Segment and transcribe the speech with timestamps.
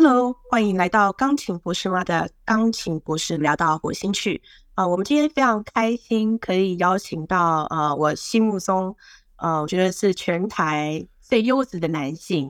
[0.00, 4.40] Hello，欢迎来到钢琴博士妈的钢琴博士聊到火星去
[4.74, 4.86] 啊！
[4.86, 8.94] 我们今天非常开心，可以邀请到呃，我心目中
[9.38, 12.48] 呃，我觉得是全台最优质的男性。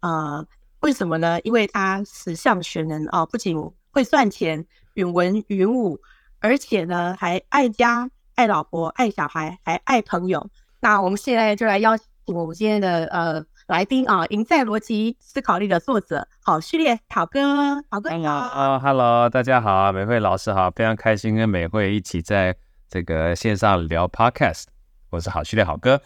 [0.00, 0.44] 呃，
[0.80, 1.40] 为什么呢？
[1.42, 3.56] 因为他十项全能啊，不仅
[3.92, 6.00] 会赚钱、允文允武，
[6.40, 10.50] 而且呢还爱家、爱老婆、爱小孩，还爱朋友。
[10.80, 13.46] 那我们现在就来邀请我们今天的呃。
[13.68, 22.56] 来宾啊，赢在逻辑思考力的作者，好序列，好哥，好哥好啊，Hello，大家好，美惠老师好，非常开心跟美惠一起在
[22.88, 24.64] 这个线上聊 Podcast，
[25.10, 26.00] 我是好序列好哥。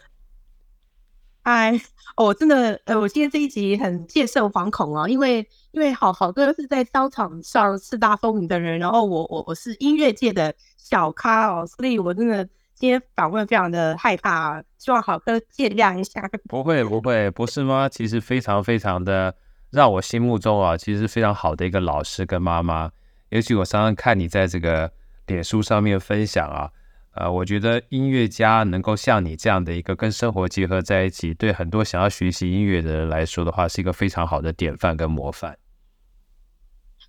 [1.45, 1.81] 嗨，
[2.17, 12.49] 我真的，呃，我今天这一集很戒慎惶恐哦，因为因为好好哥是在商场上四大风云的人，然后我我我是音乐界的小咖哦，所以我真的。
[12.83, 16.29] 今天访问非常的害怕，希望好哥见谅一下。
[16.49, 17.89] 不会不会，不是吗？
[17.89, 19.33] 其实非常非常的
[19.71, 22.91] 让我心目中啊，其实非常好的一个老师跟妈妈。
[23.29, 24.91] 尤其我常常看你在这个
[25.29, 26.69] 脸书上面分享啊，
[27.15, 35.57] 呃，我觉得音乐家能够像你这样的一个跟生活结合在一起，对很多想要学习音乐的人来说的话，是一个非常好的典范跟模范。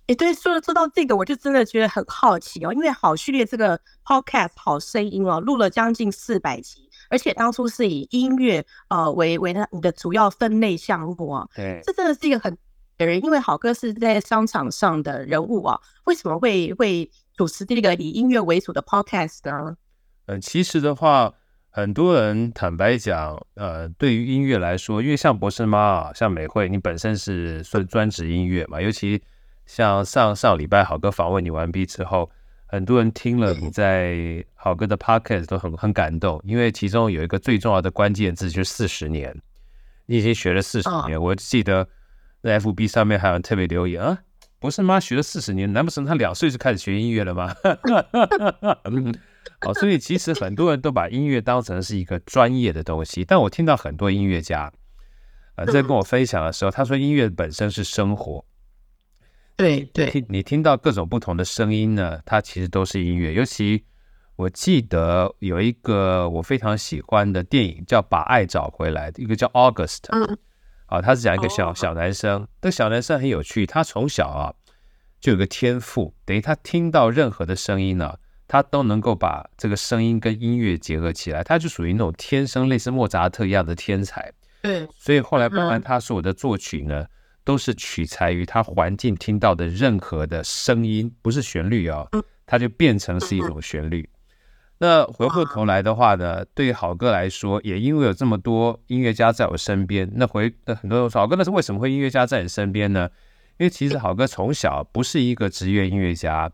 [0.06, 12.54] 哎，对，说说到这个，我就真的觉得很好奇哦，因为好序列这个 podcast 好声音哦，录了将近四百集，而且当初是以音乐呃为为它你的主要分类项目啊，对，这真的是一个很
[12.98, 19.74] 人，因为好哥是在商场上的人物啊，为什么会会主持这个以音乐为主的 podcast 呢？
[20.26, 21.32] 嗯，其实的话，
[21.70, 29.22] 很多人坦白讲，呃，对于音乐来说，因为像博士妈啊，像美惠，你本身是算专职音乐嘛，尤其。
[29.66, 32.30] 像上上礼拜好哥访问你完毕之后，
[32.66, 39.34] 很多人听了你在好哥的 podcast 都很很感动，因为其中有一个最重要的关键字就是四十年，
[40.06, 41.20] 你已经学了四十年。
[41.20, 41.88] 我记得
[42.42, 44.18] 在 FB 上面还有特别留言啊，
[44.58, 45.00] 不是吗？
[45.00, 47.54] 学了四十年，难不成他两岁就开始学音乐了吗？
[49.60, 54.70] 好， 所以其实很多人都把音乐当成是一个专业的东西，但我听到很多音乐家
[55.56, 58.44] 呃在跟我分享的时候，他说音乐本身是生活。
[59.56, 63.32] 对对，你听到各种不同的声音呢，它其实都是音乐。
[63.34, 63.84] 尤其
[64.34, 70.36] 我记得有一个我非常喜欢的电影叫《把爱找回来》，一个叫 August，嗯，
[70.86, 74.52] 啊，他是讲一个小小男生，这个小男生很有趣，他从小啊
[75.20, 78.16] 就有个天赋，等于他听到任何的声音呢，
[78.48, 84.32] 他都能够把这个声音跟音乐结合起来，他就属于那种天生类似莫扎特一样的天才。
[84.60, 87.06] 对，所以后来慢慢他是我的作曲呢。
[87.44, 92.08] 都是取材于他环境听到的任何的声音，不是旋律哦，
[92.46, 94.08] 它就变成是一种旋律。
[94.78, 103.08] 那回过头来的话呢，对于好哥来说，也因为有这么多音乐家在我身边，那回那很多人说好哥，那是为什么会音乐家在你身边呢？
[103.58, 106.50] 因为其实好哥从小不是一个职业音乐家，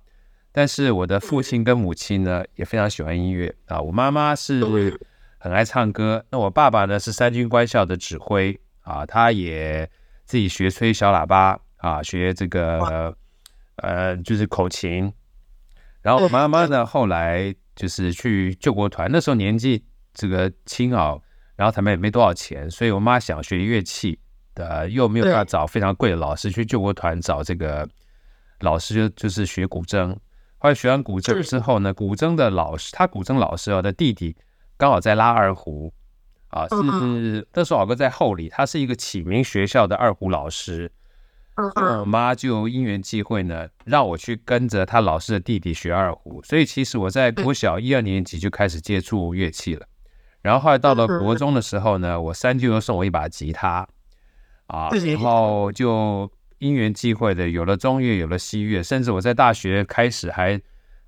[0.53, 3.81] 但是我的父亲跟母亲呢也非常喜欢音乐啊。
[3.81, 4.99] 我妈妈是
[5.39, 9.89] 很爱唱歌，那我爸爸呢是三军官校的指挥啊，他也。
[10.31, 13.13] 自己学吹小喇叭啊，学这个
[13.79, 15.13] 呃，就是口琴。
[16.03, 21.19] 然后妈妈呢，后来就是去救国团，那时候年纪这个轻啊，
[21.57, 24.21] 然后他们也没多少钱，所以我妈想学乐器
[24.55, 27.89] 的，又没有办法找非常贵的老师，去救国团找这个
[28.61, 30.17] 老师，就就是学古筝。
[30.59, 34.37] 后来学完古筝之后呢，古筝的老师，他古筝老师哦的弟弟
[34.77, 35.93] 刚好在拉二胡。
[36.51, 40.93] 啊，是那时候，老哥在后里，他是一个启明学校的二胡老师。
[41.99, 46.43] 我妈就因缘际会呢，让我去跟着他老师的弟弟学二胡。
[46.43, 49.87] 所以其实我在国小一二年级就开始接触乐器了。
[50.41, 53.87] 然后后来到了国中的时候呢，我三舅又送我一把吉他。
[54.69, 60.59] 啊，然后就因缘际会的有了中乐，有了西乐，甚至我在大学开始还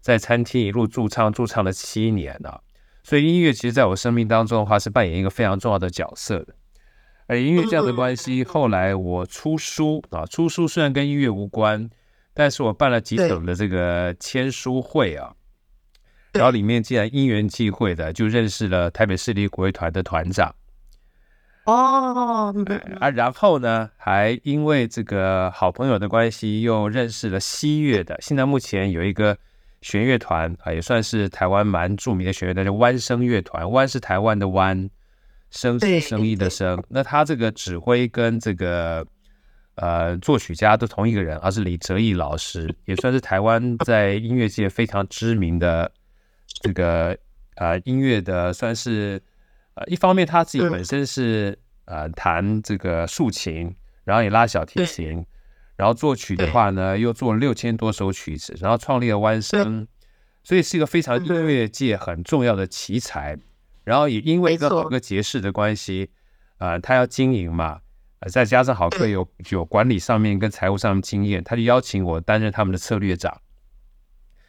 [0.01, 2.61] 在餐厅一路驻唱，驻唱了七年呢。
[3.05, 6.55] 所以音乐其实在我生命当中的话是扮演一个非常重要的角色的，
[7.27, 11.91] 而音乐这样的关系，后来我出书啊，出书虽然跟音乐无关，
[12.33, 15.35] 但是我办了几场的这个签书会啊，
[16.33, 20.55] 然后里面竟然因缘际会的就认识了台北市立国乐团的团长。
[21.65, 22.55] 哦，
[23.01, 29.37] 啊，然后呢还因为这个好朋友的关系又认识了西乐的，现在目前有一个。
[29.83, 33.71] 弦乐团啊，也算是台湾蛮著名的弦乐团，叫湾声乐团。
[33.71, 34.89] 湾是台湾的湾，
[35.51, 36.83] 声是声音的声。
[36.89, 39.05] 那他这个指挥跟这个
[39.75, 45.91] 呃作曲家都同一个人，而是李哲毅老师，也算是台湾 在音乐界非常知名的
[46.63, 47.19] 这个
[47.57, 49.21] 呃音乐的，算是
[49.75, 53.75] 呃一方面他自己本身是呃弹这个竖琴，
[54.05, 55.27] 然后也拉小提琴。
[55.83, 59.85] 然后作曲的话呢，又做了六千多首曲子，然后创立了弯声，
[60.45, 63.37] 所以是一个非常音乐界很重要的奇才。
[63.83, 66.13] 然后也因为跟好哥结识的关系，
[66.59, 67.81] 啊，他要经营嘛，
[68.21, 73.41] 呃，再加上好哥有有管理上面跟财务上面经验，他就邀请我担任他们的策略长。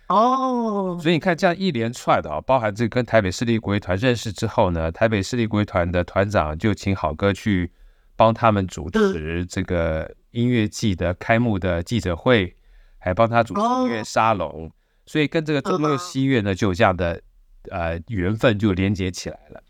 [0.10, 7.72] 哦，所以你看这样一连串的啊，包含这跟台北市立国乐团认识之后呢，台北市立国乐团的团长就请好哥去
[8.16, 12.56] 帮他们主持这个音乐季的开幕的记者会，
[12.98, 14.72] 还帮他主持音乐沙龙，
[15.06, 17.22] 所以跟这个中乐西乐呢就有这样的。
[17.72, 19.64] 呃，缘分就连接起来了。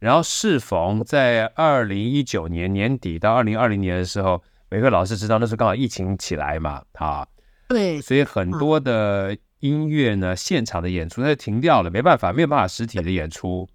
[0.00, 7.24] 然后适逢在二零一九年年底到二零二零年的时候，每位老师知道那时候刚好疫情起来嘛，啊，
[7.68, 13.68] 对，所以很多的音乐呢，现场的演出它就停掉了，没办法，没有办法实体的演出。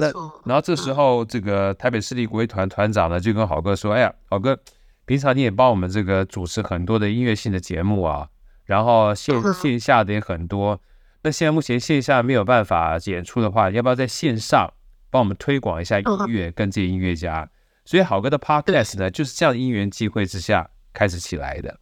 [0.00, 0.12] 那
[0.44, 4.58] 然后这时候，这个台北市立国乐团团长呢就跟好哥说：“哎呀，好哥，
[5.04, 8.28] 平常你也帮我们这个主持很多的音乐性的节目啊，
[8.64, 10.80] 然后线线下的也很多。”
[11.22, 14.72] 那现在目前线下没有办法演出的话，要不要在线上
[15.10, 17.48] 帮我们推广一下音乐跟这些音乐家？
[17.84, 21.80] 所以好哥的 podcast 呢，就是这样因缘际会之下开始起来的。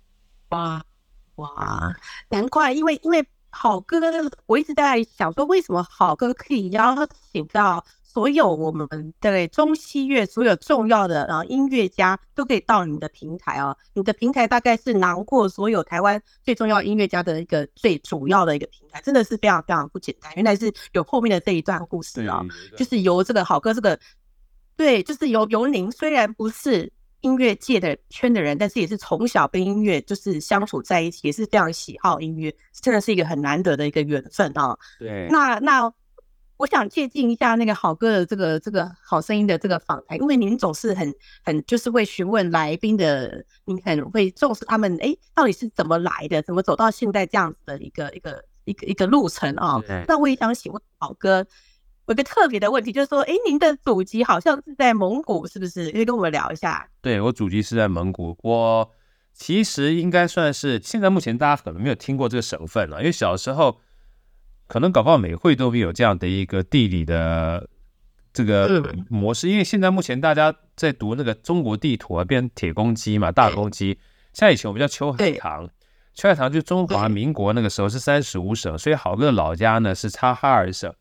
[0.50, 0.82] 哇
[1.36, 1.94] 哇，
[2.30, 3.98] 难怪，因为因为好哥，
[4.46, 6.94] 我一直在想说，为什么好哥可以邀
[7.32, 7.84] 请到。
[8.14, 8.86] 所有我们
[9.20, 20.32] 的中西乐所有重要的然后音乐家都可以到你的平台哦，你的平台大概是囊括所有台湾最重要音乐家的一个最主要的一个平台，真的是非常非常不简单。
[20.36, 22.40] 原来是有后面的这一段故事啊，
[22.76, 23.98] 就是由这个好哥这个，
[24.76, 34.78] 对，就是由由您虽然不是音乐界的圈的人，但是也是从小跟音乐就是相处在一起，也是非常喜好音乐，真的是一个很难得的一个缘分啊。
[35.00, 35.92] 对，那那。
[36.56, 41.12] 我想借鉴一下那个好哥的这个这个好声音的这个访谈，因为您总是很
[41.42, 49.82] 很就是会询问来宾的，您很会重视他们，哎，到底是怎么来的，怎么走到现在这样子的一个一个一个一个路程啊？
[50.06, 51.44] 那我也想请问好哥，
[52.06, 55.90] 有个特别的问题，就是说，哎，您的祖籍好像是在蒙古，是不是？
[55.90, 56.88] 可以跟我们聊一下。
[57.02, 58.88] 对我祖籍是在蒙古，我
[59.32, 63.80] 其实应该算是现在目前大家可能没有听过这个省份了，因为小时候。
[64.74, 67.68] 可能搞不好每会都会有这样的一个地理的
[68.32, 73.96] 这个模式，因为现在目前大家在读那个中国地图啊，变成铁公鸡嘛，大公鸡。
[74.32, 75.70] 像以前我们叫秋海棠，
[76.12, 80.92] 秋海棠就中华民国那个时候是三十五省，所以好哥的老家呢是察哈尔省。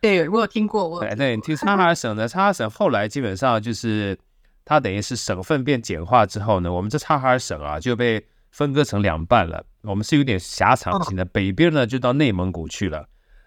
[0.00, 0.88] 对，我有听过。
[0.88, 4.18] 我对，听察哈尔省呢，察哈尔省后来基本上就是
[4.64, 8.26] 它等于是省份变简化之后呢，我们这察哈尔省啊就被。
[8.56, 13.06] 分割成两半了，我们是有点狭长型的，北边呢就到内蒙古去了，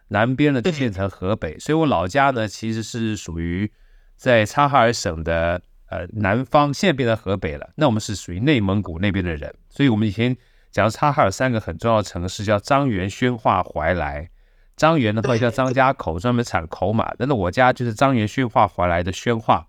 [0.10, 3.72] 南边呢就变成河北，所以我老家呢其实是属于
[4.16, 7.70] 在察哈尔省的呃南方，现在变成河北了。
[7.76, 10.38] 那我们是属于内蒙古那边的人，所以我们以前
[10.72, 14.30] 讲察哈尔三个很重要的城市叫张园、宣化、怀来。
[14.76, 19.68] 张园的话叫张家口，专门产口马，但是我家就是张园、宣化、怀来的宣化，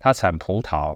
[0.00, 0.92] 它产葡萄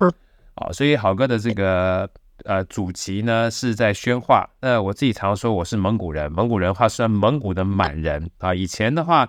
[0.55, 2.11] 啊，所以好哥的这个。
[2.45, 4.49] 呃，祖籍呢是在宣化。
[4.61, 8.55] 那我自己常说我是蒙古人，蒙古人话算蒙古的满人啊。
[8.55, 9.29] 以前的话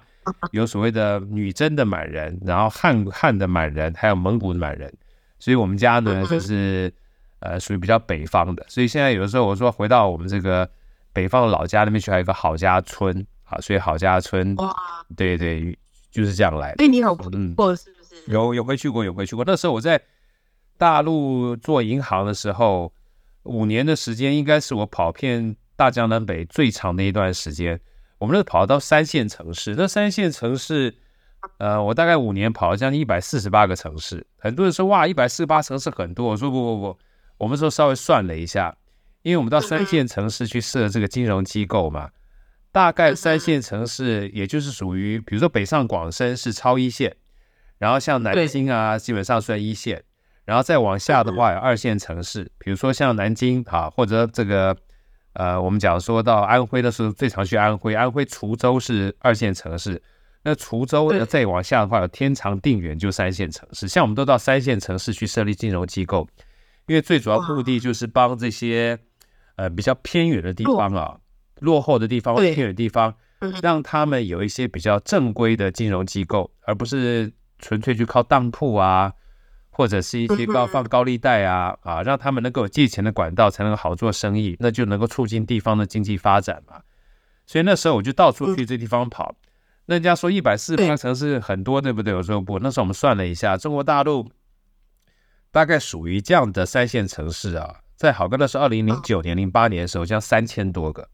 [0.52, 4.92] 有所谓的女真的满人，然后汉汉的满人，还有蒙古的满人。
[5.38, 6.92] 所以我们家呢就是
[7.40, 8.66] 呃属于比较北方的。
[8.68, 10.68] 所以现在有的时候我说回到我们这个
[11.12, 13.60] 北方的老家那边去，还有一个郝家村啊。
[13.60, 14.76] 所以郝家村，哇，
[15.16, 15.78] 对对，
[16.10, 16.78] 就是这样来的。
[16.78, 18.24] 对，你有过是不是？
[18.26, 19.46] 有有回去过，有回去过。
[19.46, 20.02] 那时候我在
[20.78, 22.92] 大陆做银行的时候。
[23.44, 27.80] 五年的时间应该是我跑遍大江南北最长的一段时间。
[28.20, 30.96] 我们是跑到三线城市，那三线城市，
[31.58, 34.26] 呃，我大概五年跑了将近一百四十八个城市。
[34.38, 36.30] 很多人说哇，一百四十八城市很多。
[36.30, 37.00] 我说不不不，
[37.38, 38.78] 我们说稍微算了一下，
[39.24, 42.12] 因为我们到三线城市去设这个金融机构嘛，
[42.72, 47.18] 大概三线城市也就是属于，比如说北上广深是超一线，
[47.78, 50.06] 然后像南京啊，基本上算一线。
[50.46, 54.76] 然后再往下的话，有二线城市，比如说像南京啊，或者这个
[55.34, 60.02] 呃，我们讲说到安徽的时候，最常去安徽，安徽滁州是二线城市。
[60.44, 63.88] 那滁州呢，再往下的话，有天长、定远，就三线城市。
[63.88, 66.28] 像我们都到三线城市去设立金融机构，
[66.88, 69.00] 因为最主要目的就是帮这些
[69.56, 71.18] 呃比较偏远的地方啊、
[71.62, 73.16] 落后的地方、偏远地方，
[73.62, 79.14] 让他们有一些比较正规的金融机构，而不是纯粹去靠当铺啊。
[79.74, 86.80] 或者是一些高放高利贷啊啊，让他们能够有借钱的管道，才能好做生意，那就能够促进地方的经济发展嘛。
[87.48, 89.36] 所以那时候我就到处去这地方跑。
[89.88, 92.14] 那人家说一百四十八城市很多，对不对？
[92.14, 94.30] 我说不，那时候我们算了一下，中国大陆
[95.52, 101.10] 大概属于这样的三线城市啊，在好哥那是二零零九年、零八年的时候，将三千多个。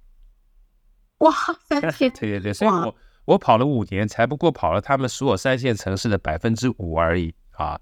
[1.20, 1.32] 哇，
[1.68, 2.12] 三千！
[2.14, 7.80] 对对对，所以我我跑了五年，才不过跑了他们所有三线城市的百分之五而已啊。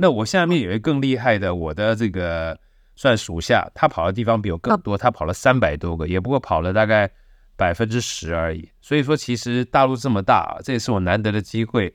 [0.00, 2.58] 那我下面有一个更厉害的，我的这个
[2.96, 7.10] 算属下，他跑的地方比我更多，他跑了三百多个，也不过跑了大概
[7.54, 8.66] 百分之十而已。
[8.80, 11.94] 所以说，其实大陆这么大，这也是我难得的机会，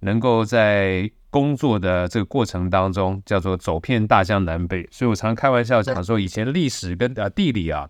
[0.00, 4.88] 能够在工作的这个过程当中，叫做走遍大江南北。
[4.90, 7.88] 所以我常开玩笑讲说，以前历史跟啊地理啊。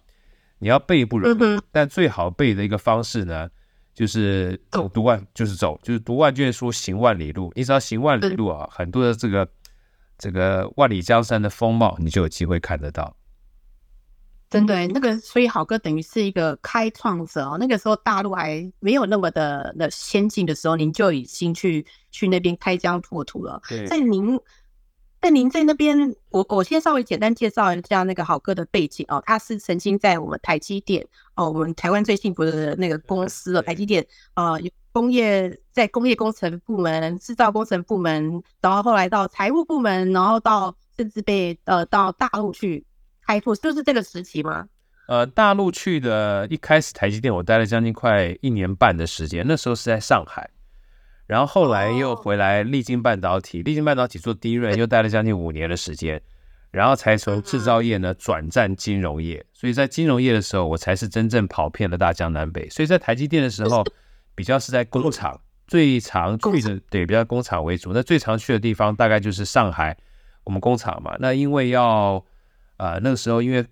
[0.58, 3.50] 你要背不容易，但最好背的一个方式呢，
[3.96, 7.50] 就是走读万，就是走，就是读万卷书，行万里路。
[7.56, 9.48] 你只要行万里路啊，很多的这个
[10.18, 13.16] 这个万里江山的风貌，你就有机会看得到。
[14.50, 17.56] 真的，那个所以好哥等于是一个开创者哦。
[17.58, 23.62] 那个时候大陆还没有那么的的先进的时候，您就已经去去那边开疆拓土了。
[23.88, 24.38] 在您。
[25.22, 29.20] 那您在那边，我我先稍微简单介绍一下那个好哥的背景哦。
[29.26, 31.04] 他是曾经在我们台积电
[31.34, 34.56] 哦，我们台湾最幸福的那个公司哦，台积电呃，
[34.92, 42.84] 工业在工业工程部门、制造工程部门，然后后来到财务部门，然后到甚至被呃到大陆去
[43.26, 44.68] 开拓，就是这个时期吗？
[45.08, 50.48] 呃，大陆去的一开始台积电我待了将近快一年半的时间，那时候是在上海。
[51.26, 56.20] 然后后来又回来立晶半导体，立晶半导体做第一任，又待了将近五年的时间，
[56.70, 59.44] 然后才从制造业呢转战金融业。
[59.52, 62.68] 所以在金融业的时候，我才是真正跑遍了大江南北。
[62.70, 63.84] 所以在台积电的时候，
[64.34, 67.92] 比较是在工厂，最常去的对，比较工厂为主。
[67.92, 69.96] 那最常去的地方大概就是上海，
[70.44, 71.16] 我们工厂嘛。
[71.18, 72.24] 那因为要
[72.76, 73.64] 啊那个时候因为。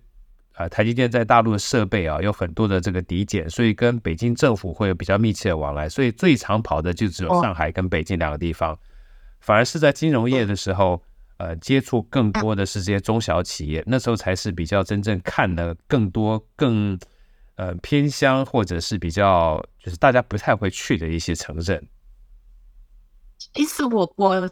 [0.55, 8.77] 啊，台积电在大陆的设备啊，有很多的这个抵减，所以跟北京政府会有比较密切的往来，所以最常跑的就只有上海跟北京两个地方。
[9.41, 11.03] 反而是在金融业的时候，
[11.37, 16.97] 呃，接触更多的是这些中小企业，那时候才是比较真正看的更多、更
[17.55, 21.85] 呃偏乡或者是比较就是大家不太会去的一些城镇。
[23.53, 24.49] 其实我我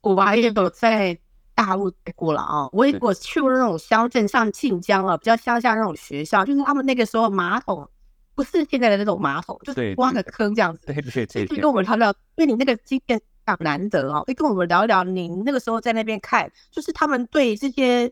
[0.00, 1.16] 我还有在。
[1.60, 7.86] 大陆过了啊，我也我去过那种乡镇，像晋江啊，比较乡下那种学校，就是他们那个时候马桶
[8.34, 10.86] 不是现在的那种马桶，就是挖个坑这样子。
[10.86, 18.10] 对对对，可以跟我们聊聊，因为你那个经验很难得哦，可以跟我们聊一聊，你那个时候在那边看，就是他们对这些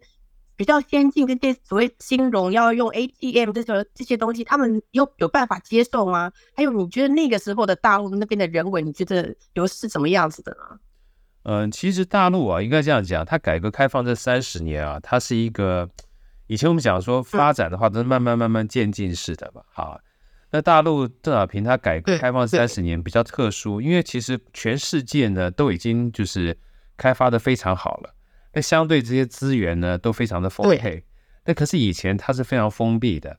[0.55, 6.31] 比较先进这些所谓金融要用 ATM 这些这些东西，他们有有办法接受吗？
[6.55, 10.78] 还有，你觉得那个时候的大陆那边的人文，你觉得有是什么样子的呢？
[11.50, 15.88] 嗯，其实大陆啊，应该这样讲，它改革开放这三十年啊，它是一个
[16.47, 19.62] 以前我们讲说发展的话，都是慢慢慢慢渐进式的吧。
[19.73, 19.99] 好，
[20.50, 26.55] 那大陆邓小平他改革开放三十年比较特殊，因为其实全世界呢都已经就是
[26.99, 28.14] 开发的非常好了，
[28.52, 31.02] 那相对这些资源呢都非常的丰沛。
[31.47, 33.38] 那可是以前它是非常封闭的，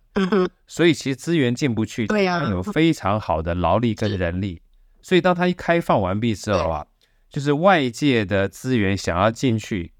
[0.65, 4.63] 所以其实资源进不去，对呀，有非常好的劳力跟人力，
[4.99, 6.87] 所以当它一开放完毕之后啊。
[7.29, 9.93] 就是外界的资源想要进去，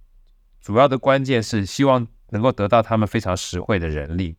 [0.62, 4.36] 主要的关键是希望能够得到他们非常实惠的人力。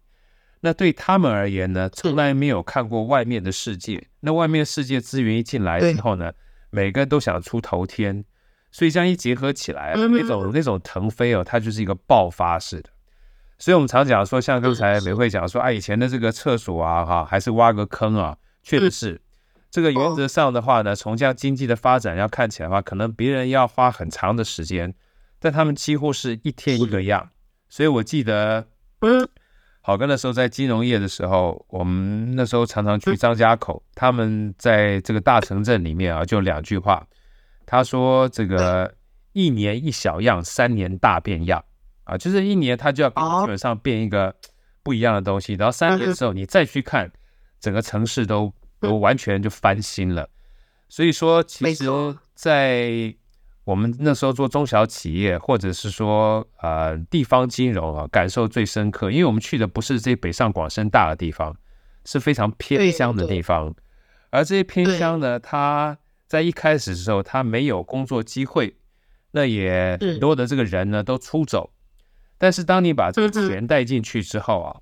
[0.62, 4.08] 那对他们而言呢，从来没有看过外面的世界。
[4.20, 6.32] 那外面世界资源一进来之后呢，
[6.70, 8.24] 每个人都想出头天，
[8.70, 12.90] 所以这样一结合起来，那种那种腾飞哦，它就是一个爆发式的。
[13.56, 19.20] 所以我们常讲说，像刚才美惠讲说啊，以前的这个厕所啊，哈，还是挖个坑啊，确实是。
[19.70, 24.92] 这个原则上的话呢，从这样经济的发展要看起来的话，可能别人要花很长的时间，
[25.38, 27.30] 但他们几乎是一天一个样。
[27.68, 28.66] 所以我记得，
[29.80, 37.06] 好哥那时候在金融业的时候，我们那时候常常去张家口，他们在这个大城镇里面啊，就两句话，
[37.64, 38.92] 他说这个
[39.34, 41.64] 一年一小样，三年大变样。
[42.02, 44.34] 啊，就是一年他就要基本上变一个
[44.82, 47.08] 不一样的东西，然后三年之后你再去看，
[47.60, 48.52] 整个城市都。
[48.82, 50.28] 我完全就翻新了，
[50.88, 51.84] 所以说，其实，
[52.34, 53.14] 在
[53.64, 61.54] 我们那时候做中小企业，或者是说呃地方金融啊，感受最深刻，因为我们去的不是这些北上广深大的地方，
[62.06, 63.74] 是非常偏乡的地方，
[64.30, 68.76] 而这些偏乡呢，它在一开始的时候，它没有工作机会，
[69.32, 71.70] 那也很多的这个人呢都出走，
[72.38, 74.80] 但是当你把这个钱带进去之后啊，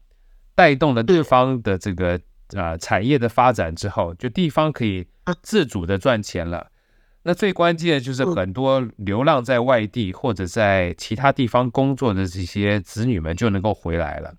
[0.55, 1.21] 带动了对。
[1.23, 2.21] 方的这个。
[2.57, 5.07] 啊，产业的发展之后，就地方可以
[5.43, 6.69] 自主的赚钱了。
[7.25, 14.35] 那最关键的就是很多流浪在外地或者在其他地方工作的这些子女们就能够回来了。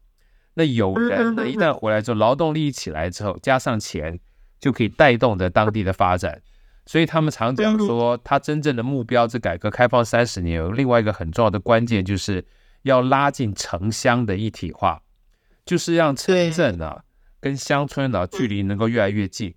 [0.56, 4.20] 那有人呢，一旦回来之后，劳动力起来之后，加上钱，
[4.60, 6.42] 就可以带动着当地的发展。
[6.86, 12.44] 所以他们常讲说，他真正的目标，是改革开放三十年，有另外一个很重要的关键，就是
[12.82, 15.04] 要拉近城乡的一体化，
[15.64, 17.04] 就是让城镇啊
[17.40, 19.54] 跟乡村的距离能够越来越近。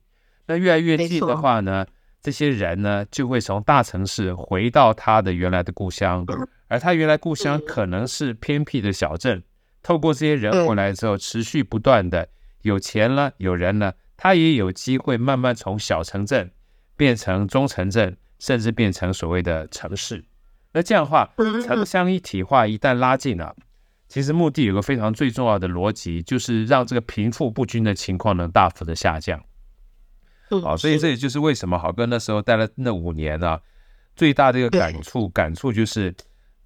[0.46, 1.86] 那越来越近的话呢，
[2.20, 6.26] 这些人呢就会从大城市回到他的原来的故乡，
[6.68, 9.42] 而他原来故乡可能是偏僻的小镇。
[9.82, 12.28] 透过这些人回来之后，持续不断的
[12.62, 16.50] 有钱了，有人了，他也有机会慢慢从小城镇
[16.96, 20.24] 变成中城镇，甚至变成所谓的城市。
[20.72, 21.28] 那这样的话，
[21.64, 23.56] 城乡一体化一旦拉近了，
[24.12, 29.42] 其实目的有个非常最重要的逻辑，就是让这个贫富不均的情况能大幅的下降。
[30.62, 33.58] 好，所以这也就是为什么好哥那时候待了那五年啊，
[34.14, 36.14] 最大的一个感触感触就是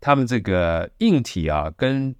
[0.00, 2.15] 他们这个硬体啊跟。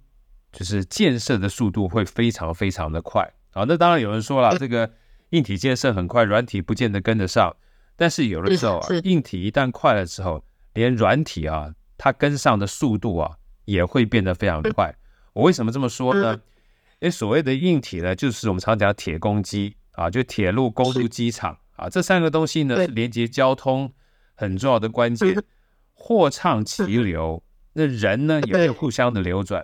[0.53, 3.63] 就是建设的速度会非常非常的快啊！
[3.67, 4.89] 那当然有人说了，这个
[5.31, 7.55] 硬体建设很快，软体不见得跟得上。
[7.95, 10.43] 但是有的时候啊，硬体一旦快了之后，
[10.73, 14.91] 连软体啊，它跟上的速度啊，也会变得非常快。
[15.37, 16.33] 我为什么这么说呢？
[16.99, 23.93] 因为所谓的硬体呢，就是我们常讲的铁公鸡啊，就铁路、公路、机场啊，这三个东西呢是连接交通
[24.33, 25.43] 很重要的关键。
[25.93, 29.63] 货畅其流，那人呢也会互相的流转。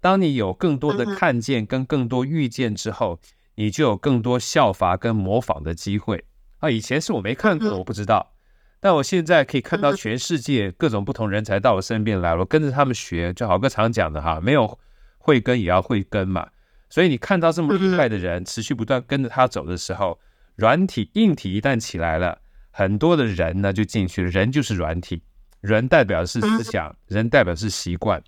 [0.00, 3.18] 当你有更多的看见跟更多遇见之后，
[3.54, 6.26] 你就有更多效法跟模仿的机会
[6.58, 6.70] 啊！
[6.70, 8.34] 以前是我没看过，我不知道，
[8.80, 13.32] 但我现在可以看到全世界各种不同人才到我身边来，我跟着他们学。
[13.32, 14.78] 就好哥常讲的哈，没有
[15.26, 16.46] 慧根也要慧根嘛。
[16.88, 20.20] 所以你看到这么厉害的人持续不断跟着他走的时候，
[20.54, 22.38] 软体硬体一旦起来了，
[22.70, 24.30] 很多的人呢就进去了。
[24.30, 25.20] 人就是软体，
[25.60, 28.22] 人代表的是思想，人代表是习惯。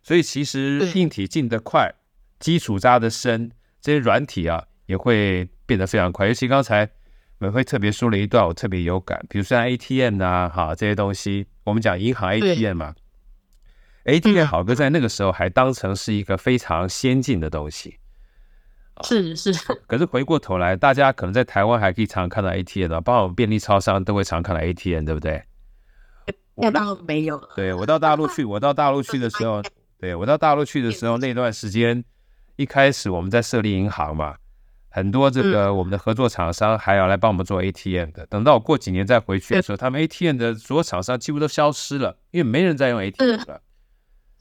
[0.00, 1.92] 所以其实硬体进得快，
[2.38, 6.28] 基础扎得深，这些软体啊也会变得非常快。
[6.28, 6.88] 尤其刚才
[7.38, 9.20] 美惠特别说了一段，我特别有感。
[9.28, 12.94] 比如像 ATM 啊，哈这些东西，我们讲银行 ATM 嘛
[14.04, 17.98] ，ATM 好哥在那个时候还当成是一个非常先进的东西。
[19.02, 19.52] 是是。
[19.86, 25.42] 可是回过头来，大家可能在台湾还可以常常看到 ATM 的，包括我们便利超商都会常看到 ATM，对不对？
[26.54, 27.36] 我倒没有。
[27.56, 29.60] 对我到大陆去，我到大陆去的时候。
[29.98, 32.04] 对我到大陆去的时候，那段时间
[32.56, 34.36] 一开始我们在设立银行嘛，
[34.90, 38.26] 很多这个我们的合作厂商还要来帮我们做 ATM 的。
[38.26, 43.62] 等到我过几年再回去的时候，他们 ATM 的所有厂商几乎都消失了，因为没人再用 ATM 了，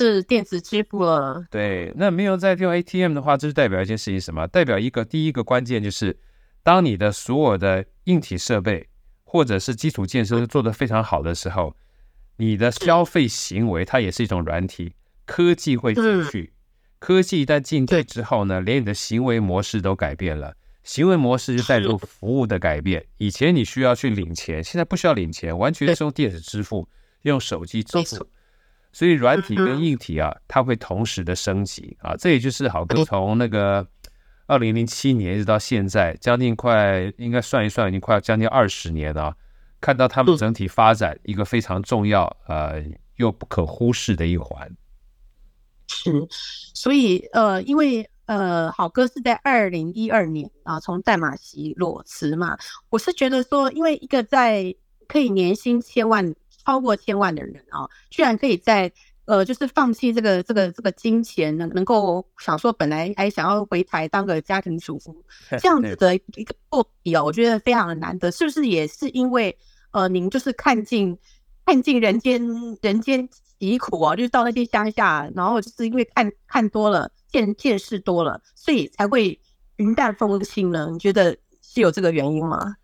[0.04, 1.46] 是电子支付了。
[1.50, 4.48] 对，那没有在用 ATM 的话，这是代表一件事情什么？
[4.48, 6.18] 代表一个第一个关键就是，
[6.62, 8.88] 当你的所有的硬体设备
[9.24, 11.76] 或者是基础建设做得非常好的时候，
[12.38, 14.94] 你的消费行为它也是一种软体。
[15.26, 16.52] 科技会进去，
[17.00, 20.54] 科技一旦进去之后呢，连你的行为模式都改变了。
[20.84, 23.06] 行为模式就带入服务的改变。
[23.18, 26.90] 以前你需要去领钱，现在不需要领钱，完全是用电子支付，
[27.22, 28.28] 用手机支付。
[28.94, 32.16] 所以软体跟硬体啊，它会同时的升级啊。
[32.16, 33.86] 这也就是好哥从那个
[34.46, 39.36] 二零零七年一直到现在，将近快应该算一算，已经快要将近二十年了。
[39.82, 42.82] 看到他们整体发展一个非常重要呃
[43.18, 44.72] 又不可忽视的一环。
[45.88, 46.26] 是，
[46.74, 52.58] 所以呃，因为呃，好哥是在二零一二年啊，从代码席裸辞嘛。
[52.90, 54.74] 我是觉得说，因为一个在
[55.08, 56.34] 可以年薪千万、
[56.66, 58.92] 超过千万的人啊，居然可以在
[59.26, 65.16] 呃，就是放弃这个这个这个金钱，能能够想说本来还想要回台当个家庭主妇，
[65.60, 68.32] 这样子的一个过比啊，我觉得非常的难得。
[68.32, 69.58] 是不是也是因为
[69.92, 71.18] 呃，您就是看尽
[71.66, 72.42] 看尽人间
[72.82, 73.28] 人间？
[73.60, 79.40] 疾苦啊，就是到那些乡下，然后就是因为看看多了，见见识多了，所以才会
[79.78, 80.90] 云淡风轻呢。
[80.92, 82.76] 你觉得是有这个原因吗？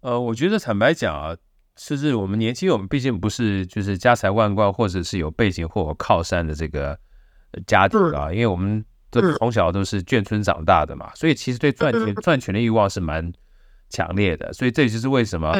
[0.00, 1.34] 呃，我觉得坦白讲啊，
[1.76, 6.98] 就是我们年轻，我们毕竟不是就是家财万贯，或者是有背景或有靠山的这个
[7.66, 13.32] 家庭啊，因为我们都从小都是眷村长大的嘛，所以其实对赚钱赚钱的欲望是蛮
[13.90, 14.52] 强烈的。
[14.52, 15.56] 所以这就是为什么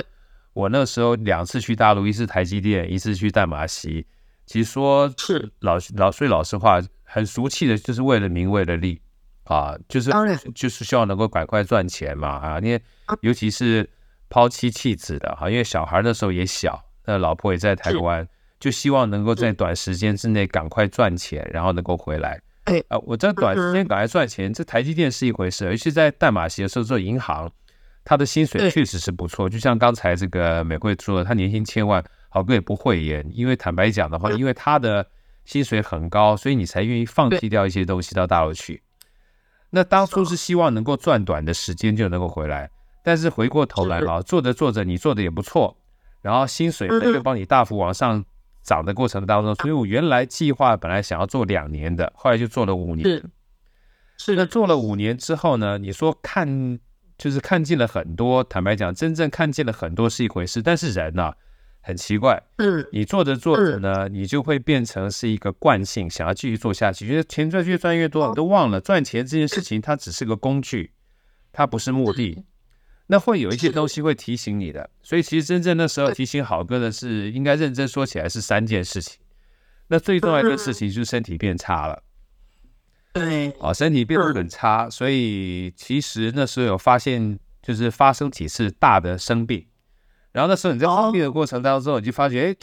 [0.55, 4.07] 我那时候两次去大陆，一次台积电，一次去淡马锡。
[4.47, 9.01] 其实说是老老说老实话，很俗气的，就是为了名为了利
[9.45, 10.11] 啊，就是
[10.55, 12.59] 就是希望能够赶快赚钱嘛啊！
[12.61, 12.81] 因为
[13.21, 13.89] 尤其是
[14.37, 18.29] 抛妻弃子的哈，因为小孩那时候也小，那老婆也在台湾，
[18.61, 22.39] 就希望能够在短时间之内赶快赚钱，然后能够回来。
[22.89, 27.51] 啊，我在短时间赶快赚钱，这台积电是一回事，尤其在淡马锡的时候做银行，
[28.05, 32.05] 他的薪水确实是不错，就像刚才这个美惠说的，他年薪千万。
[32.29, 35.07] 好哥也不会演，因为坦白讲的话，因为他的
[35.47, 38.83] 薪水很高，所以你才愿意放弃掉一些东西到大陆去。
[39.71, 42.69] 那当初是希望能够赚短的时间就能够回来，
[43.07, 45.77] 但是回过头来啊，做着做着你做的也不错，
[46.23, 48.25] 然后薪水能够帮你大幅往上
[48.65, 53.09] 涨的过程当中，所以我原来计划本来想要做两年的，后来就做了五年。
[53.09, 53.25] 是。
[54.19, 54.35] 是。
[54.35, 55.79] 那做了五年之后呢？
[55.79, 56.81] 你说看
[57.17, 61.33] 就是看见了很多，坦白讲，真正看见了很多是一回事，但是人呐、
[61.83, 62.85] 很奇怪，嗯。
[62.91, 70.91] 你做着做着呢，你就会变成是一个惯性，想要继续做下去，觉得钱赚越赚越多，你都忘了赚钱这件事情它只是个工具，
[71.53, 72.45] 它不是目的。
[73.09, 79.19] 那会有一些东西会提醒你的，所以其实真正那时候提醒好哥的是，应该认真说起来是三件事情。
[79.89, 82.03] 那最重要的事情就是身体变差了。
[83.13, 89.65] 对哦，身体变得很差，所以其实那时候有发现，就是发生几次大的生病，
[90.33, 92.57] 然后那时候你在生病的过程当中，你就发觉，哎，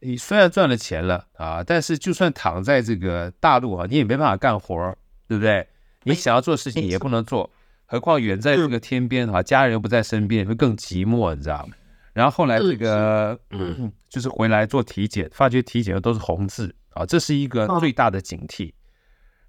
[0.00, 4.96] 你虽然赚了钱了啊，但是就算躺在这个大陆啊，你也没办法干活儿，
[5.28, 5.68] 对不对？
[6.04, 7.50] 你想要做的事情也不能做，
[7.90, 11.74] 何况远在这个天边啊，家人又不在身边，会更寂寞，你知道吗？
[12.12, 18.72] 然后后来这个，嗯，就是回来做体检，发觉体检的都是红字啊，这是一个最大的警惕。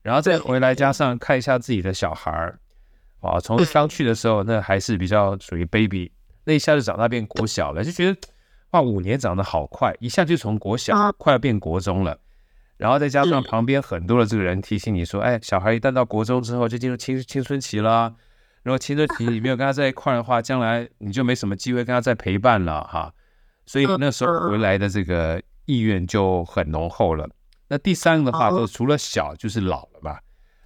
[0.02, 2.60] 然后再回来，加上看一下自己的小孩儿，
[3.20, 6.12] 啊，从刚去的时候，那还是比较属于 baby，
[6.44, 8.20] 那一下就长大变国小了，就觉得
[8.72, 12.18] 哇，五年长得好快，一下就从国小快要变国中了。
[12.78, 18.16] 然后再加上旁边很多的这个人提醒你说，哎，小孩一旦到国中之后，就进入青青春期了。
[18.64, 23.14] 如果青春期你没有跟他在一块的话，将来你就没什么机会跟他再陪伴了哈。
[23.66, 27.30] 所以那时候回来的这个意愿就很浓厚了。
[27.70, 30.20] 那第三个的话，就除了小就是老了嘛。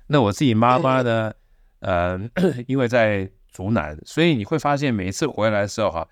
[0.08, 1.32] 那我自己妈妈呢，
[1.80, 2.20] 呃，
[2.68, 6.08] 因为在竹南，所以你会发现每一次回来的时候哈，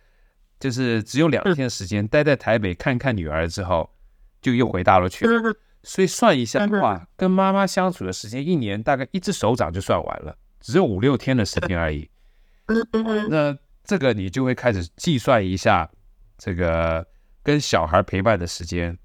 [0.59, 3.89] 就是只有两天时间待在台北看看女儿之后，
[4.41, 5.53] 就又回大陆去了。
[5.83, 12.09] 所以算一下的话，跟妈妈相处的时间一年大概一只手掌就算完了，只有五六天的时间而已。
[13.29, 15.87] 那这个你就会开始计算一下，
[16.39, 17.05] 这个
[17.43, 18.97] 跟小孩陪伴的时间。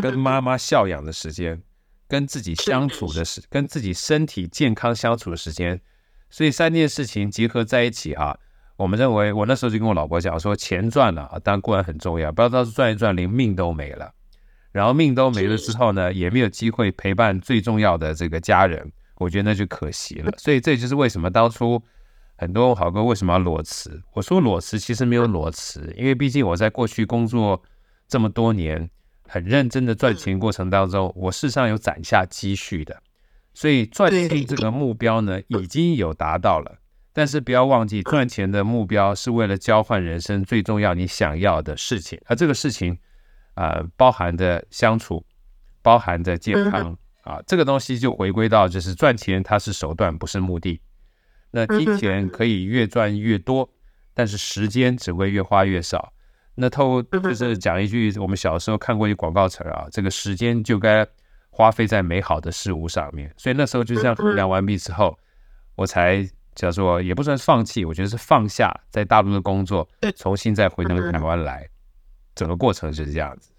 [0.00, 1.60] 跟妈妈孝养的时间，
[2.08, 5.78] 跟自己相处的时，跟自己身体健康相处的时间，
[6.30, 8.38] 所以三件事情结合在一起哈，
[8.76, 14.14] 我们认为我那时候就跟我老婆讲说，钱赚了啊，当然固然很重要，不要到时候赚一赚，连命都没了，
[14.70, 18.90] 然后命都没了之后呢，也没有机会陪伴最重要的这个家人，
[19.22, 20.32] 我觉得那就可惜了。
[20.36, 21.82] 所以这就是为什么当初
[22.36, 24.02] 很多好哥为什么要裸辞？
[24.12, 27.62] 我说裸辞其实没有裸辞，因为毕竟我在过去工作
[28.08, 28.90] 这么多年。
[29.28, 33.02] 很认真的赚钱过程当中，我事实上有攒下积蓄的，
[33.54, 36.76] 所以赚钱这个目标呢已经有达到了。
[37.14, 42.98] 但是不要忘记，赚钱的目标是为了交换人生最重要你想要的事情，而这个事情
[43.54, 45.24] 呃，包含的相处，
[45.80, 50.80] 包含的健康啊，这个东西就回归到就是赚钱它是手段，不是目的。
[51.50, 53.68] 那金钱可以越赚越多，
[54.14, 56.12] 但是时间只会越花越少。
[56.54, 61.06] 那透就是讲一句，我们小时候看过一广告词啊，这个时间就该
[61.50, 63.32] 花费在美好的事物上面。
[63.36, 65.16] 所以那时候就这样衡量完毕之后，
[65.76, 71.68] 我才叫做也不算放弃，我觉得是放下在大陆的工作，重新再回到台湾来，
[72.34, 73.51] 整个过程就是这样子。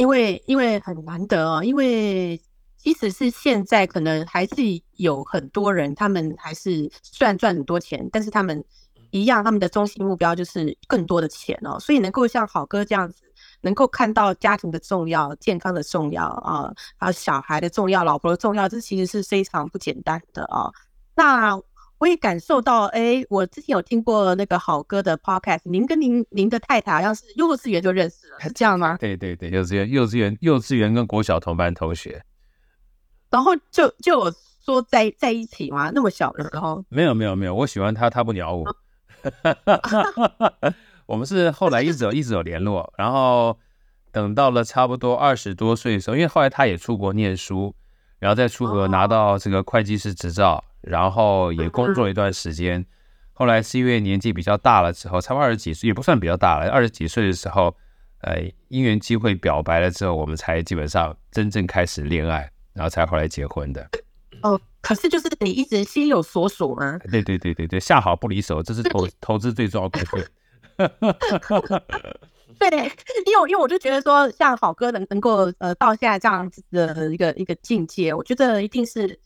[0.00, 2.40] 因为因为很难得哦，因为
[2.76, 4.54] 即使是现在，可能还是
[4.96, 8.64] 有很多人，他们还是虽然赚很多钱，但是他们。
[9.12, 13.24] 一样，他们的中心目标就是更多的钱哦，所以能够像好哥这样子，
[13.62, 20.72] 能够看到家庭的重要、健康的重要啊，还有小孩的重要、老婆的重要，这其实是非常不简单的哦。
[21.16, 21.60] 那
[22.00, 28.96] 我也感受到，哎，我之前有听过那个好哥的 podcast，您跟您您的太太好像是幼稚园就认识了， 是这样吗？
[28.98, 32.24] 对对对，幼稚园、幼稚园、幼稚园跟国小同班同学，
[33.30, 34.32] 然后就就我
[34.64, 38.64] 说在在一起吗，那么小的时候，没有没有没有，我喜欢他，他不鸟我。
[41.04, 43.58] 我们是后来一直有一直有联络，然后
[44.10, 47.74] 等到了差不多二十多岁的时候，因为后来他也出国念书，
[48.18, 52.84] 然后再出国拿到这个会计师执照，然后也工作一段时间。
[53.32, 57.74] 后来是因为年纪比较大了之后，差不多二十几岁也不算比较大了，二十几岁的时候，
[58.20, 63.88] 呃，因缘机会表白了之后，我们才基本上真正开始恋爱，然后才后来结婚的。
[64.42, 66.98] 哦，可是就是你一直心有所属吗？
[67.10, 70.30] 对对对对对，下好不离手，这是投投资最重要的部分。
[72.58, 72.68] 对，
[73.24, 79.18] 因为因为我就觉得说，像好哥能能够呃到现在这样子的一个一个境界，我觉得一定是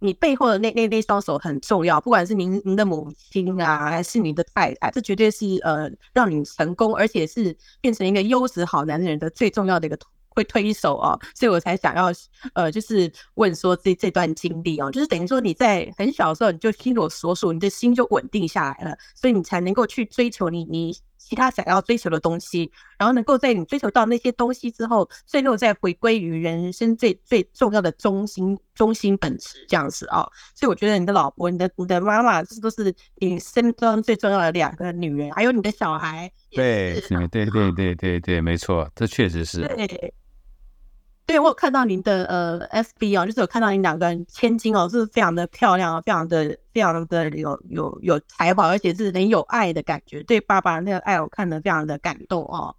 [0.00, 9.96] 你背后的那那那双手很重要，不管是您您的母亲啊，还是您的太太，这绝对是呃让你成功，而且是变成一个优质好男人的最重要的一个。
[10.32, 12.06] 会推手哦，所以我才想要
[12.54, 20.96] 呃，就是问说这这段经历哦，就是等于说你在很小的时候你就心有所属，你的心就稳定下来了，所以你才能够去追求你你
[21.30, 30.28] 其他想要追求的东西，然后能够在你追求到那些东西之后，最后再回归于人生最最重要的中心中心本质这样子啊。
[30.56, 36.28] 所以我觉得你的老婆、你的你的妈妈，这都是你生命中最重要的两个女人，还有你的小孩。
[36.50, 39.60] 对，对对对对对对，没错，这确实是。
[39.68, 40.12] 对。
[41.30, 50.24] 对，我有看到您的呃 FB 哦，就是有看到您两个人千金哦，是非常的漂亮，非常的非常的有有有才华，而且是很有爱的感觉。
[50.24, 52.74] 对爸爸那个爱，我看得非常的感动哦。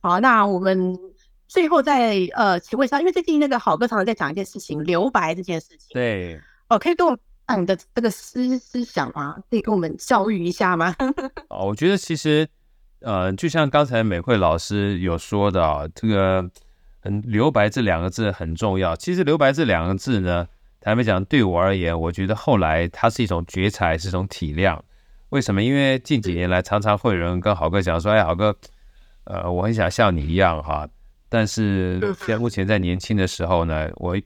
[0.00, 0.98] 好，那我们
[1.46, 5.88] 最后再呃请问一下，因为最近那个好哥常常在讲一件事情，留白这件事情。
[5.92, 7.14] 对，哦，可以跟我
[7.46, 9.36] 讲你的这个思思想吗？
[9.50, 10.96] 可以跟我们教育一下吗？
[11.50, 12.48] 哦，我觉得其实
[13.02, 16.50] 呃，就像刚才美惠老师有说的啊，这个。
[17.04, 18.96] 很留白这两个字很重要。
[18.96, 20.48] 其实留白这两个字呢，
[20.80, 24.80] 坦白讲，对我而言，我觉得后来它是一种觉察，是一种体谅。
[25.28, 25.62] 为什么？
[25.62, 28.56] 因为近几年来，常常会有人跟豪哥讲说：“哎，豪哥，
[29.24, 30.88] 呃，我很想像你一样哈，
[31.28, 34.16] 但是现在 目前在年轻的时候呢，我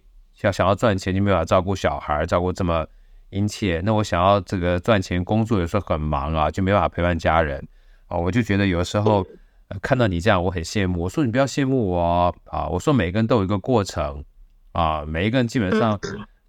[0.42, 2.86] 要想要赚钱，就没法照顾小孩，照顾这么
[3.30, 3.82] 殷切。
[3.84, 7.66] 那我想要这个赚钱，工作有时候很忙啊，就没办法陪伴家人
[8.06, 8.16] 啊。
[8.16, 9.26] 我就觉得有时候。”
[9.83, 11.02] 看到你这样，我很羡慕。
[11.02, 12.66] 我说你不要羡慕我啊！
[12.68, 14.24] 我说每个人都有一个过程
[14.72, 15.98] 啊，每一个人基本上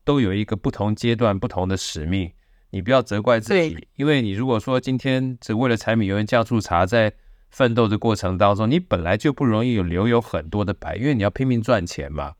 [0.03, 2.31] 都有一个不同阶段、不同的使命。
[2.71, 7.11] 你不要责怪自己，因为你如果说今天只为了柴米油盐酱醋茶，在
[7.49, 12.33] 奋斗的过程当中，你本来就不容易有留有很多的白，因为你要拼命赚钱嘛。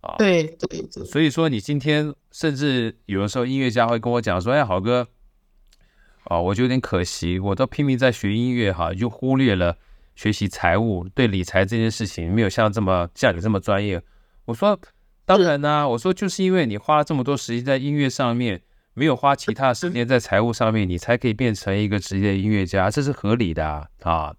[0.00, 0.82] 啊，对对。
[1.04, 5.06] 所以说，你今天甚至有的时候，音乐家会跟我讲说：“哎，好哥，
[6.30, 9.76] 哦，我就有点可惜，我都拼命在学音乐哈，就忽略了。”
[10.16, 14.02] 学习财务对理财这件事情没有像这么像你这么专业。
[14.46, 14.80] 我说
[15.26, 18.62] 当然啦，我说就是因为你花了这么多时间在音乐上面，
[18.94, 23.86] 没有花其他时间在财务上面，你才可以变成一个职业音乐家，这是合理的啊。
[24.04, 24.34] 啊，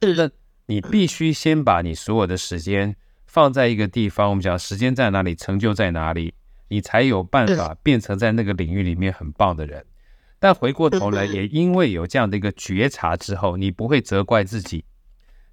[0.00, 0.28] 那
[0.66, 6.34] 你必须先把你所有的时间放在一个地方，我们讲时间在哪里，成就在哪里，
[6.68, 9.82] 你才有办法变成在那个领域里面很棒的人。
[10.42, 14.84] 但回过头来，也因为有这样的一个觉察之后，你不会责怪自己。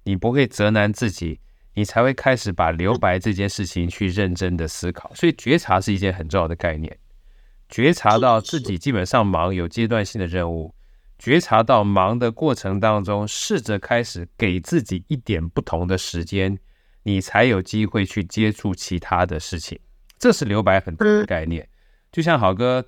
[0.02, 1.38] 你不会责难自己，
[1.74, 5.12] 你才会开始把留白这件事情去认真的思考。
[5.14, 6.98] 所以觉察是一件很重要的概念。
[7.68, 10.74] 觉察到自己基本上忙有阶段性的任务，
[11.20, 16.58] 觉察到忙的过程当中，试着开始给自己一点不同的时间，
[17.04, 19.78] 你才有机会去接触其他的事情。
[20.18, 21.68] 这是留白很多的概念。
[22.10, 22.84] 就像好哥，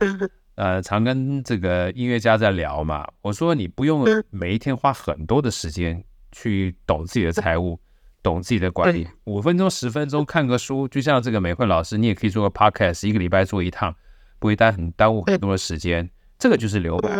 [0.55, 6.05] 呃，常跟这个音乐家在聊嘛，我说你不用每一天花很多的时间。
[6.35, 7.79] 去懂自己的财务，
[8.23, 13.95] 懂自己的管理，五分钟、十分钟看个书，就像这个美惠老师，你也可以做个 podcast，一个礼拜做一趟，
[14.39, 16.09] 不会耽很耽误很多的时间。
[16.39, 17.11] 这个就是留白。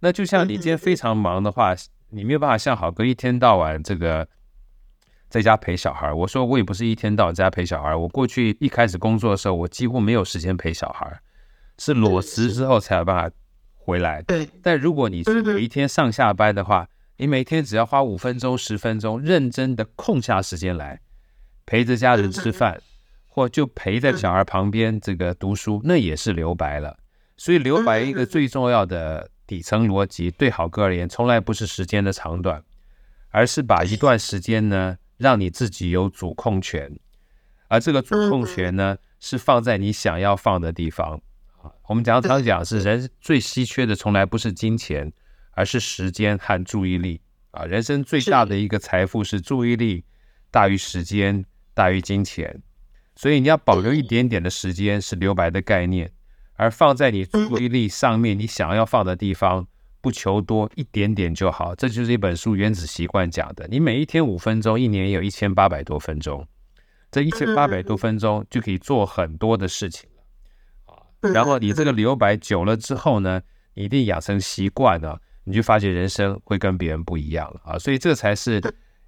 [0.00, 1.76] 那就像你今天非常忙的话，
[2.10, 4.26] 你没有办法像好哥一天到晚这个
[5.28, 6.12] 在家陪小孩。
[6.12, 11.20] 我说我也不是一天到晚在家陪小孩，我过去一开始工作的时候，我几乎没有时间陪小孩，
[11.78, 13.34] 是裸辞之后才有办法
[13.76, 14.22] 回来。
[14.22, 14.48] 对。
[14.62, 21.00] 但如果你是每一天上下班的话，你每天只要花五分钟、十分钟，认真的空下时间来
[21.66, 22.80] 陪着家人吃饭，
[23.26, 26.96] 或就陪在小孩旁边这个读书，那也是留白了。
[27.36, 32.62] 所以留白一个最重要的底层逻辑，对好哥而言，从来不是时间的长短，
[33.30, 36.98] 而是把一段时间呢，让你自己有主控权，
[37.68, 41.20] 而这个主控权呢，是放在你想要放的地方。
[41.88, 45.12] 啊，我们讲常讲是人最稀缺的，从来不是金钱。
[45.58, 47.20] 而是时间和注意力。
[47.50, 50.04] 啊，人生最大的一个财富是注意力
[50.52, 52.62] 大于时间大于金钱，
[53.16, 56.12] 所以你要保留一点点的时间是留白的概念，
[56.54, 59.66] 而放在你注意力上面，你想要放的地方
[60.00, 61.74] 不求多，一点点就好。
[61.74, 66.46] 这就是一本书《原子习惯》讲的，你每一天五分钟，一年有一千八百多分钟，
[67.10, 70.08] 这一千八百多分钟就可以做很多的事情。
[71.20, 73.40] 然后你这个留白久了之后呢，
[73.74, 75.20] 你一定养成习惯了。
[75.44, 78.60] 你就发觉人生会跟别人不一样了啊，所以这才是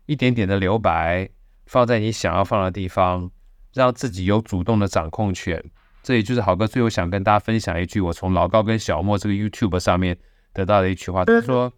[0.07, 1.29] 一点点的留白，
[1.67, 3.31] 放在你想要放的地方，
[3.75, 5.63] 让自己有主动的掌控权。
[6.03, 10.17] 这也就是好哥最后想跟大家分享一句，我从老高跟小莫这个 YouTube 上面
[10.55, 11.71] 得到的一句话，他说：“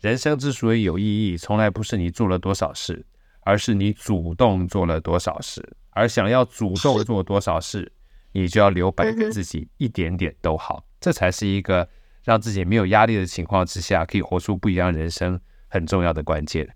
[0.00, 3.04] 人生之所以有意义，从来不是你做了多少事，
[3.42, 5.76] 而是你主动做了多少事。
[5.90, 7.92] 而想要主动做多少事，
[8.40, 11.88] 你就要留白给自己一点点都好，这才是一个。”
[12.26, 16.68] 让自己没有压力的情况之下，可以活出不一样人生，很重要的关键。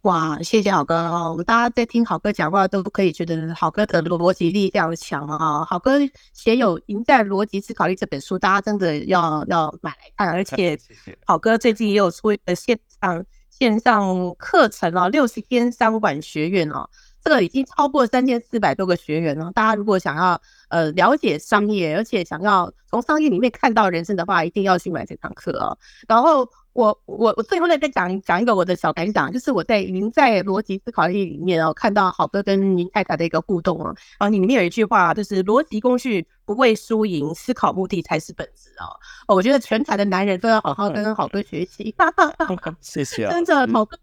[0.00, 1.30] 哇，谢谢好哥哦！
[1.30, 5.64] 我们大家在听好哥讲话，都可以觉得好哥的逻辑力非常强啊！
[5.64, 6.00] 好哥
[6.32, 10.32] 写有《赢在逻辑思考力》这本书，大家真的要要买来看。
[10.34, 10.76] 而且，
[11.24, 16.90] 好哥最近也有出一个线上线上课程哦，六十天商管学院哦，
[17.26, 19.50] 这个已经超过三千四百多个学员了。
[19.52, 25.76] 大家如果想要呃了解商业，而且想要从商业里面看到人生的话，一定要去买这堂课哦。
[26.06, 26.48] 然后。
[26.76, 38.92] 我我我最后再再讲讲一个我的小感想，就是我在您在逻辑思考力里面哦，看到好哥跟您太太的一个互动哦，啊，里面有一句话就是逻辑工序不为输赢，思考目的才是本质哦。
[39.26, 41.94] 哦，我觉得全台的男人都要好好跟好哥学习，
[42.82, 43.98] 谢谢，跟着好哥，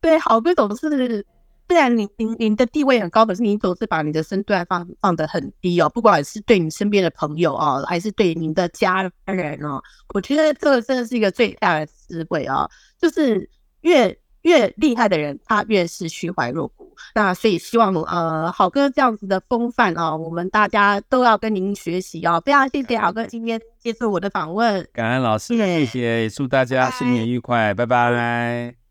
[0.00, 1.26] 对，好哥总是。
[1.68, 9.82] 虽然您您您的地位很高，可是您总是把你的身段放放得很低哦，不管是对你身边的朋友哦，还是对您的家人哦，
[10.14, 12.68] 我觉得这个真的是一个最大的智慧啊，
[13.00, 13.50] 就是
[13.80, 16.94] 越越厉害的人，他越是虚怀若谷。
[17.14, 22.40] 那所以希望呃，好哥这样子的风范啊，我们大家都要跟您学习哦。
[22.44, 28.85] 非常谢谢好哥今天接受我的访问，感恩老师，谢谢，祝大家新年愉快，拜拜。